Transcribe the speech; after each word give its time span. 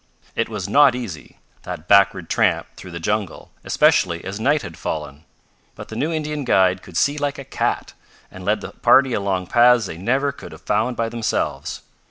It 0.35 0.49
was 0.49 0.67
not 0.67 0.95
easy, 0.95 1.37
that 1.61 1.87
backward 1.87 2.27
tramp 2.27 2.65
through 2.75 2.89
the 2.89 2.99
jungle, 2.99 3.51
especially 3.63 4.23
as 4.23 4.39
night 4.39 4.63
had 4.63 4.75
fallen. 4.75 5.25
But 5.75 5.89
the 5.89 5.95
new 5.95 6.11
Indian 6.11 6.43
guide 6.43 6.81
could 6.81 6.97
see 6.97 7.19
like 7.19 7.37
a 7.37 7.45
cat, 7.45 7.93
and 8.31 8.43
led 8.43 8.61
the 8.61 8.71
party 8.71 9.13
along 9.13 9.45
paths 9.45 9.85
they 9.85 9.97
never 9.99 10.31
could 10.31 10.53
have 10.53 10.61
found 10.63 10.97
by 10.97 11.07
themselves. 11.07 11.83